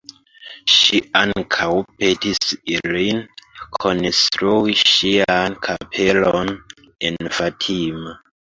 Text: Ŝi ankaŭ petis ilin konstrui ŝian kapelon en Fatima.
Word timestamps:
Ŝi 0.75 0.99
ankaŭ 1.19 1.67
petis 1.99 2.55
ilin 2.77 3.21
konstrui 3.83 4.75
ŝian 4.81 5.59
kapelon 5.69 6.53
en 7.11 7.25
Fatima. 7.41 8.19